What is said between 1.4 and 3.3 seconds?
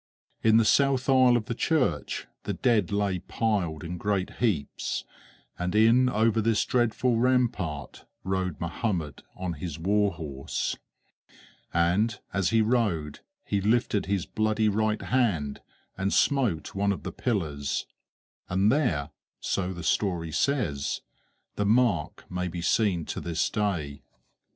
the church the dead lay